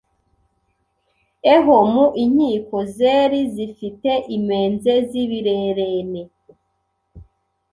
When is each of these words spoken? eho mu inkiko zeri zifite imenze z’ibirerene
eho 1.53 1.75
mu 1.93 2.05
inkiko 2.23 2.77
zeri 2.95 3.39
zifite 3.53 4.11
imenze 4.37 4.93
z’ibirerene 5.09 6.21